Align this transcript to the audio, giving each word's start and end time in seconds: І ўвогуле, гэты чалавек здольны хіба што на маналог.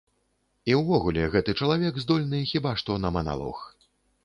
І 0.71 0.77
ўвогуле, 0.79 1.27
гэты 1.35 1.55
чалавек 1.61 2.01
здольны 2.05 2.41
хіба 2.55 2.75
што 2.83 2.99
на 3.05 3.15
маналог. 3.21 3.65